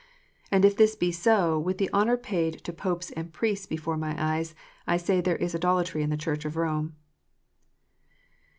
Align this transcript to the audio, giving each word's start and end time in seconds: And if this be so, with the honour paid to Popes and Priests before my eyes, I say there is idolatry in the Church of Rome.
And 0.51 0.65
if 0.65 0.75
this 0.75 0.95
be 0.95 1.11
so, 1.11 1.59
with 1.59 1.77
the 1.77 1.87
honour 1.93 2.17
paid 2.17 2.63
to 2.63 2.73
Popes 2.73 3.11
and 3.11 3.31
Priests 3.31 3.67
before 3.67 3.97
my 3.97 4.15
eyes, 4.17 4.55
I 4.87 4.97
say 4.97 5.21
there 5.21 5.35
is 5.35 5.53
idolatry 5.53 6.01
in 6.01 6.09
the 6.09 6.17
Church 6.17 6.43
of 6.43 6.55
Rome. 6.57 6.95